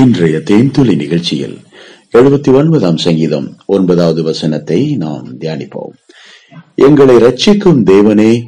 இன்றைய 0.00 0.38
தேன்துளி 0.38 0.96
நிகழ்ச்சியில் 0.96 1.58
எழுபத்தி 2.12 2.54
ஒன்பதாம் 2.54 2.96
சங்கீதம் 2.96 3.56
ஒன்பதாவது 3.66 4.22
வசனத்தை 4.22 4.96
நாம் 4.96 5.38
தியானிப்போம். 5.38 5.94
எங்களை 6.74 7.16
ரட்சிக்கும் 7.16 7.80
தேவனே 7.84 8.42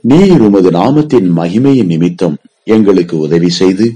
நீர் 0.00 0.40
உமது 0.40 0.70
நாமத்தின் 0.70 1.28
மகிமையின் 1.36 1.84
நிமித்தம் 1.84 2.36
எங்களுக்கு 2.64 3.18
உதவி 3.18 3.48
செய்து 3.48 3.94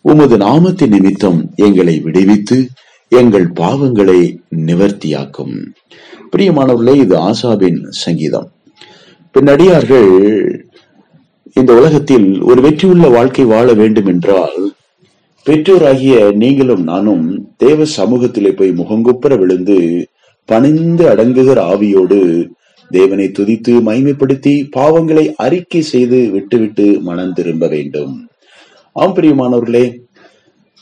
உமது 0.00 0.36
நாமத்தின் 0.36 0.88
நிமித்தம் 0.88 1.50
எங்களை 1.56 2.00
விடுவித்து 2.00 2.68
எங்கள் 3.08 3.52
பாவங்களை 3.52 4.36
நிவர்த்தியாக்கும். 4.56 5.54
பிரியமானவர்களே 6.36 6.96
இது 6.96 7.16
ஆசாபின் 7.16 7.86
சங்கீதம். 7.88 8.50
பின்னடியார்கள் 9.34 10.10
இந்த 11.52 11.74
உலகத்தில் 11.74 12.42
ஒரு 12.42 12.60
வெற்றியுள்ள 12.60 13.08
வாழ்க்கை 13.08 13.44
வாழ 13.44 13.74
வேண்டும் 13.74 14.06
என்றால் 14.06 14.76
பெற்றோராகிய 15.48 16.34
நீங்களும் 16.34 16.82
நானும் 16.82 17.48
தேவ 17.56 17.84
சமூகத்திலே 17.96 18.50
போய் 18.56 18.70
முகங்குப்புற 18.70 19.38
விழுந்து 19.38 20.08
பணிந்து 20.44 21.04
அடங்குகிற 21.08 21.58
ஆவியோடு 21.72 22.48
தேவனை 22.90 23.26
துதித்து 23.28 23.72
மைமைப்படுத்தி 23.86 24.52
பாவங்களை 24.76 25.32
அறிக்கை 25.36 25.82
செய்து 25.82 26.30
விட்டுவிட்டு 26.30 27.00
மனம் 27.00 27.32
திரும்ப 27.32 27.66
வேண்டும். 27.68 28.28
ஆம் 28.92 29.14
பிரியமானவர்களே 29.16 29.84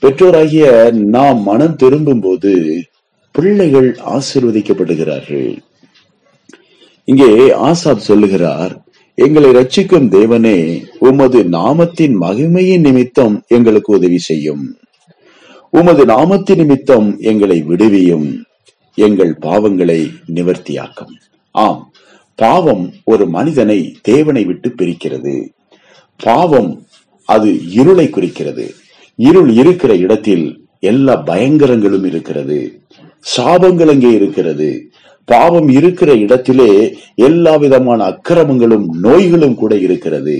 பெற்றோராகிய 0.02 0.92
நாம் 0.92 1.42
மனம் 1.42 1.76
திரும்பும் 1.76 2.20
போது 2.20 2.82
பிள்ளைகள் 3.30 3.98
ஆசிர்வதிக்கப்படுகிறார்கள். 4.16 5.58
இங்கே 7.04 7.52
ஆசாப் 7.52 8.06
சொல்லுகிறார் 8.08 8.85
எங்களை 9.16 9.50
ரட்சிக்கும் 9.50 10.08
தேவனே 10.08 10.84
உமது 10.98 11.42
நாமத்தின் 11.42 12.14
மகிமையின் 12.20 12.80
நிமித்தம் 12.80 13.44
எங்களுக்கு 13.48 13.94
உதவி 13.94 14.18
செய்யும். 14.18 14.76
உமது 15.70 16.04
நாமத்தின் 16.04 16.56
நிமித்தம் 16.56 17.18
எங்களை 17.18 17.62
விடுவியும். 17.62 18.44
எங்கள் 18.94 19.38
பாவங்களை 19.42 20.10
நிவர்த்தியாக்கும். 20.34 21.14
ஆம் 21.50 21.92
பாவம் 22.34 22.92
ஒரு 23.04 23.28
மனிதனை 23.28 23.96
தேவனை 24.02 24.44
விட்டு 24.44 24.68
பிரிக்கிறது. 24.68 25.48
பாவம் 26.16 26.86
அது 27.24 27.70
இருளை 27.70 28.10
குறிக்கிறது. 28.10 28.74
இருள் 29.14 29.50
இருக்கிற 29.50 29.94
இடத்தில் 29.94 30.66
எல்லா 30.80 31.22
பயங்கரங்களும் 31.22 32.04
இருக்கிறது. 32.04 32.80
சாபங்கள் 33.36 33.90
அங்கே 33.90 34.10
இருக்கிறது. 34.10 34.90
பாவம் 35.28 35.68
இருக்கிற 35.68 36.10
இடத்திலே 36.14 36.70
எல்லா 37.14 37.56
விதமான 37.56 38.00
அக்கிரமங்களும் 38.04 38.86
நோய்களும் 39.00 39.54
கூட 39.54 39.74
இருக்கிறது. 39.76 40.36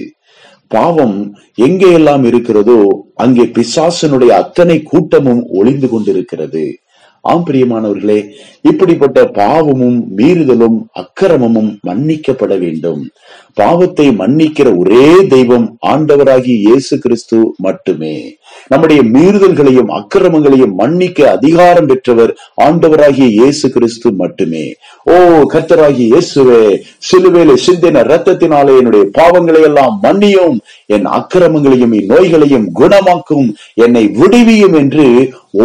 பாவம் 0.68 1.16
எங்கே 1.54 1.92
எல்லாம் 1.92 2.24
இருக்கிறதோ 2.24 2.80
அங்கே 3.14 3.44
பிசாசனுடைய 3.44 4.32
அத்தனை 4.42 4.82
கூட்டமும் 4.82 5.42
ஒளிந்து 5.48 5.88
கொண்டிருக்கிறது. 5.88 6.64
ஆம் 7.32 7.44
பிரியமானவர்களே 7.46 8.18
இப்படிப்பட்ட 8.70 9.18
பாவமும் 9.38 9.98
மீறுதலும் 10.16 10.78
அக்கிரமமும் 10.92 11.70
மன்னிக்கப்பட 11.86 12.52
வேண்டும். 12.58 13.02
பாவத்தை 13.54 14.06
மன்னிக்கிற 14.10 14.68
ஒரே 14.76 15.06
தெய்வம் 15.26 15.66
ஆண்டவராகிய 15.86 16.56
இயேசு 16.66 16.94
கிறிஸ்து 16.98 17.38
மட்டுமே. 17.56 18.16
நம்முடைய 18.68 19.00
மீறுதல்களையும் 19.14 19.90
அக்கிரமங்களையும் 19.98 20.74
மன்னிக்க 20.74 21.28
அதிகாரம் 21.30 21.86
பெற்றவர் 21.86 22.32
ஆண்டவராகிய 22.62 23.28
இயேசு 23.38 23.70
கிறிஸ்து 23.70 24.10
மட்டுமே. 24.12 24.64
ஓ 25.04 25.16
கர்த்தராகிய 25.54 26.06
இயேசுவே 26.12 26.62
சிலுவேல 27.08 27.56
சிந்தின 27.66 28.04
ரத்தத்தினாலே 28.12 28.74
என்னுடைய 28.76 29.06
பாவங்களை 29.18 29.62
எல்லாம் 29.62 29.96
மன்னியும். 30.02 30.58
என் 30.86 31.08
அக்கிரமங்களையும் 31.18 31.96
என் 32.00 32.10
நோய்களையும் 32.14 32.68
குணமாக்கும். 32.80 33.48
என்னை 33.74 34.04
விடுவியும் 34.20 34.76
என்று 34.82 35.06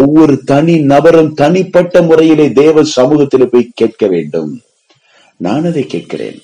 ஒவ்வொரு 0.00 0.34
தனி 0.50 0.74
நபரும் 0.92 1.34
தனிப்பட்ட 1.34 2.02
முறையிலே 2.02 2.46
தேவ 2.52 2.84
சமூகத்தில் 2.84 3.50
போய் 3.50 3.70
கேட்க 3.74 4.06
வேண்டும். 4.06 4.52
நான் 5.36 5.64
அதை 5.64 5.86
கேட்கிறேன். 5.86 6.38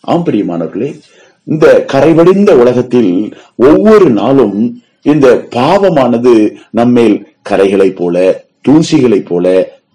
ஆம் 0.00 0.24
பிரியமானவர்களே 0.26 0.90
இந்த 1.44 1.84
கரைவடிந்த 1.92 2.50
உலகத்தில் 2.50 3.12
ஒவ்வொரு 3.56 4.10
நாளும் 4.10 4.82
இந்த 5.02 5.46
பாவமானது 5.50 6.34
நம்மேல் 6.70 7.16
கரைகளை 7.50 7.90
போல 7.90 8.44
தூசிகளை 8.68 9.20
போல 9.26 9.46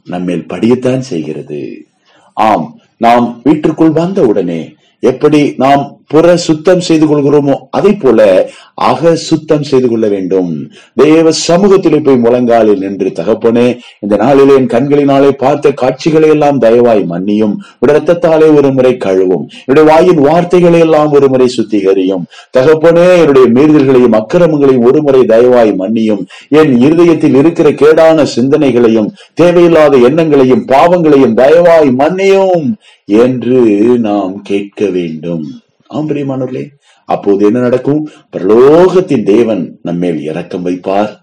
நம்மேல் 0.06 0.46
படியத்தான் 0.50 1.08
செய்கிறது. 1.12 1.62
ஆம் 2.34 2.68
நாம் 2.98 3.40
வீட்டிற்குள் 3.44 3.92
வந்த 3.92 4.22
உடனே 4.22 4.62
எப்படி 5.00 5.54
நாம் 5.58 5.98
புற 6.08 6.38
சுத்தம் 6.38 6.80
செய்து 6.80 7.06
கொள்கிறோமோ 7.08 7.56
அதை 7.70 7.94
போல 7.94 8.50
அக 8.74 9.16
சுத்தம் 9.16 9.64
செய்து 9.64 9.88
கொள்ள 9.90 10.08
வேண்டும். 10.08 10.68
தேவ 10.96 11.32
சமூகத்திலே 11.48 12.04
போய் 12.04 12.18
முழங்காலில் 12.18 12.78
நின்று 12.78 13.12
தகப்பனே 13.16 13.78
இந்த 14.00 14.16
நாளிலே 14.16 14.54
என் 14.54 14.66
கண்களினாலே 14.66 15.30
பார்த்த 15.32 15.72
காட்சிகளை 15.72 16.30
எல்லாம் 16.30 16.62
தயவாய் 16.62 17.04
மன்னியும். 17.10 17.56
உடைய 17.80 18.00
ரத்தத்தாலே 18.00 18.56
ஒரு 18.56 18.72
முறை 18.72 18.98
கழுவும். 19.06 19.46
என்னுடைய 19.66 19.86
வாயின் 19.92 20.22
வார்த்தைகளை 20.22 20.80
எல்லாம் 20.80 21.12
ஒரு 21.12 21.30
முறை 21.30 21.50
சுத்திகரியும். 21.58 22.24
தகப்பனே 22.58 23.18
என்னுடைய 23.18 23.48
மீறுதல்களையும் 23.48 24.18
அக்கிரமங்களையும் 24.22 24.86
ஒரு 24.86 25.02
முறை 25.02 25.22
தயவாய் 25.22 25.74
மன்னியும். 25.80 26.26
என் 26.50 26.80
இருதயத்தில் 26.80 27.36
இருக்கிற 27.36 27.70
கேடான 27.70 28.26
சிந்தனைகளையும் 28.36 29.10
தேவையில்லாத 29.34 29.98
எண்ணங்களையும் 29.98 30.66
பாவங்களையும் 30.66 31.38
தயவாய் 31.38 31.92
மன்னியும். 32.00 32.74
என்று 33.10 33.62
நாம் 34.00 34.42
கேட்க 34.42 34.90
வேண்டும். 34.90 35.46
ஆம்பரியமானவர்களே 35.94 36.68
அப்போது 37.06 37.46
என்ன 37.46 37.60
நடக்கும்? 37.60 38.10
பிரலோகத்தின் 38.38 39.24
தேவன் 39.24 39.80
நம்மேல் 39.82 40.22
இரக்கம் 40.22 40.66
வைப்பார். 40.66 41.16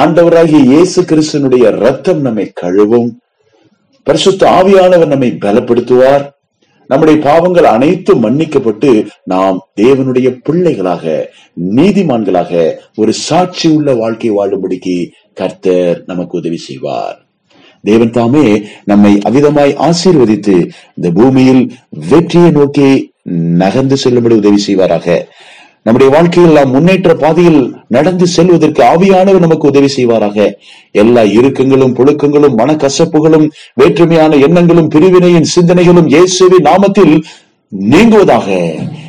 ஆண்டவராகிய 0.00 0.62
இயேசு 0.64 1.02
கிறிஸ்தனுடைய 1.02 1.70
ரத்தம் 1.70 2.20
நம்மை 2.20 2.52
கழுவும். 2.60 3.10
பரிசுத்த 4.02 4.50
ஆவியானவர் 4.50 5.06
நம்மை 5.06 5.30
பலப்படுத்துவார். 5.30 6.34
நம்முடைய 6.88 7.20
பாவங்கள் 7.20 7.64
அனைத்தும் 7.64 8.22
மன்னிக்கப்பட்டு 8.22 9.06
நாம் 9.24 9.68
தேவனுடைய 9.80 10.40
பிள்ளைகளாக 10.42 11.32
நீதிமான்களாக 11.76 12.72
ஒரு 12.96 13.12
சாட்சி 13.12 13.68
உள்ள 13.68 13.94
வாழ்க்கை 13.94 14.30
வாழும்படிக்கு 14.30 15.08
கர்த்தர் 15.34 16.02
நமக்கு 16.06 16.38
உதவி 16.38 16.56
செய்வார். 16.56 17.25
தேவன் 17.88 18.14
தாமே 18.16 18.46
நம்மை 18.90 19.12
அவிதமாய் 19.28 19.72
ஆசீர்வதித்து 19.88 20.56
இந்த 20.98 21.10
பூமியில் 21.18 21.62
வெற்றியை 22.10 22.50
நோக்கி 22.58 22.88
நகர்ந்து 23.62 23.96
செல்லும்படி 24.02 24.34
உதவி 24.42 24.60
செய்வாராக. 24.66 25.06
நம்முடைய 25.86 26.10
வாழ்க்கையில் 26.14 26.56
நாம் 26.58 26.72
முன்னேற்ற 26.74 27.10
பாதையில் 27.22 27.60
நடந்து 27.96 28.26
செல்வதற்கு 28.34 28.82
ஆவியானவர் 28.92 29.44
நமக்கு 29.44 29.70
உதவி 29.72 29.90
செய்வாராக. 29.96 30.46
எல்லா 31.02 31.22
இறுக்கங்களும் 31.38 31.96
புழுக்கங்களும் 31.98 32.58
மனக்கசப்புகளும் 32.60 33.46
வேற்றுமையான 33.80 34.40
எண்ணங்களும் 34.46 34.92
பிரிவினையின் 34.94 35.50
சிந்தனைகளும் 35.54 36.10
இயேசுவின் 36.14 36.68
நாமத்தில் 36.70 37.14
நீங்குவதாக. 37.72 38.48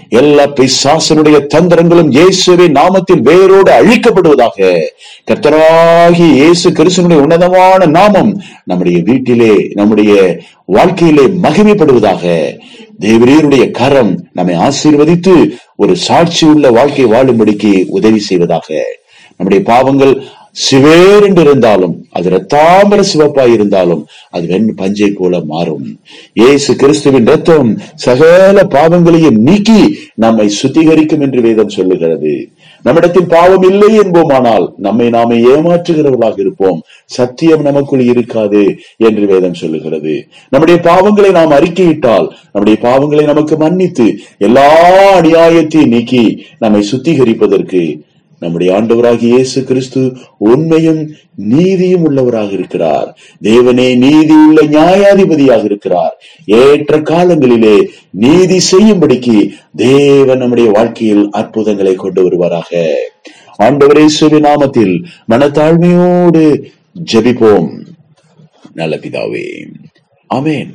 எல்லா 0.09 0.47
பிசாசனுடைய 0.47 1.37
தந்திரங்களும் 1.53 2.09
இயேசுவின் 2.09 2.75
நாமத்தில் 2.75 3.21
வேரோடு 3.21 3.71
அழிக்கப்படுவதாக 3.71 4.85
கர்த்தராகி 5.31 6.27
இயேசு 6.33 6.69
கிறிஸ்தனுடைய 6.69 7.21
உன்னதமான 7.21 7.85
நாமம் 7.85 8.41
நம்முடைய 8.63 8.99
வீட்டிலே 9.03 9.69
நம்முடைய 9.73 10.39
வாழ்க்கையிலே 10.65 11.21
மகிமைப்படுவதாக 11.21 12.23
தேவரீருடைய 13.01 13.71
கரம் 13.71 14.29
நம்மை 14.33 14.55
ஆசீர்வதித்து 14.55 15.53
ஒரு 15.75 15.95
சாட்சி 15.95 16.45
உள்ள 16.45 16.71
வாழ்க்கை 16.71 17.05
வாழும்படிக்கு 17.05 17.85
உதவி 17.87 18.19
செய்வதாக. 18.19 18.73
நம்முடைய 19.37 19.63
பாவங்கள் 19.63 20.23
சிவேர் 20.65 21.23
என்று 21.23 21.41
இருந்தாலும் 21.41 22.05
அது 22.09 22.29
ரத்தாம்பர 22.29 23.03
சிவப்பாய் 23.13 23.53
இருந்தாலும் 23.53 24.05
அது 24.29 24.47
வெண் 24.47 24.75
பஞ்சை 24.75 25.09
போல 25.09 25.39
மாறும். 25.39 25.99
ஏசு 26.33 26.75
கிறிஸ்துவின் 26.75 27.25
ரத்தம் 27.25 27.77
சகல 27.95 28.63
பாவங்களையும் 28.63 29.35
நீக்கி 29.35 29.97
நம்மை 30.13 30.51
சுத்திகரிக்கும் 30.61 31.21
என்று 31.21 31.41
வேதம் 31.41 31.69
சொல்லுகிறது. 31.69 32.49
நம்மிடத்தில் 32.81 33.27
பாவம் 33.27 33.61
இல்லை 33.61 33.99
என்போமானால் 33.99 34.65
நம்மை 34.77 35.09
நாமே 35.09 35.37
ஏமாற்றுகிறவர்களாக 35.37 36.39
இருப்போம். 36.39 36.81
சத்தியம் 37.05 37.61
நமக்குள் 37.61 37.99
இருக்காது 37.99 38.75
என்று 38.97 39.25
வேதம் 39.25 39.53
சொல்லுகிறது. 39.53 40.27
நம்முடைய 40.49 40.81
பாவங்களை 40.83 41.31
நாம் 41.31 41.51
அறிக்கையிட்டால் 41.51 42.29
நம்முடைய 42.51 42.77
பாவங்களை 42.81 43.23
நமக்கு 43.23 43.57
மன்னித்து 43.57 44.17
எல்லா 44.37 44.69
அநியாயத்தையும் 45.19 45.93
நீக்கி 45.95 46.45
நம்மை 46.59 46.83
சுத்திகரிப்பதற்கு 46.91 48.05
நம்முடைய 48.39 48.81
ஆண்டவராகிய 48.81 49.31
இயேசு 49.35 49.63
கிறிஸ்து 49.63 50.01
உண்மையும் 50.37 51.01
நீதியும் 51.35 52.03
உள்ளவராக 52.07 52.51
இருக்கிறார். 52.51 53.17
தேவனே 53.43 53.87
நீதி 53.97 54.35
உள்ள 54.47 54.61
நியாயாதிபதியாக 54.61 55.63
இருக்கிறார். 55.63 56.15
ஏற்ற 56.45 56.99
காலங்களிலே 56.99 57.77
நீதி 58.09 58.59
செய்யும்படிக்கு 58.71 59.49
தேவன் 59.75 60.37
நம்முடைய 60.37 60.69
வாழ்க்கையில் 60.71 61.29
அற்புதங்களை 61.31 61.95
கொண்டு 61.95 62.21
வருவாராக. 62.23 62.85
ஆண்டவரே 63.63 64.05
சுவி 64.05 64.39
நாமத்தில் 64.39 64.95
மனத்தாழ்மையோடு 65.31 66.43
ஜெபிப்போம். 67.13 67.69
நல்ல 68.73 68.95
பிதாவே 68.95 69.47
அமேன் 70.29 70.73